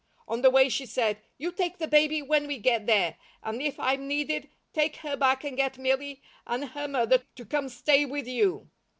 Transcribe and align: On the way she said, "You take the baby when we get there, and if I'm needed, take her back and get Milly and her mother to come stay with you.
On 0.27 0.41
the 0.41 0.49
way 0.49 0.67
she 0.67 0.87
said, 0.87 1.21
"You 1.37 1.51
take 1.51 1.77
the 1.77 1.87
baby 1.87 2.23
when 2.23 2.47
we 2.47 2.57
get 2.57 2.87
there, 2.87 3.17
and 3.43 3.61
if 3.61 3.79
I'm 3.79 4.07
needed, 4.07 4.49
take 4.73 4.95
her 4.95 5.15
back 5.15 5.43
and 5.43 5.55
get 5.55 5.77
Milly 5.77 6.23
and 6.47 6.69
her 6.69 6.87
mother 6.87 7.19
to 7.35 7.45
come 7.45 7.69
stay 7.69 8.03
with 8.05 8.27
you. 8.27 8.71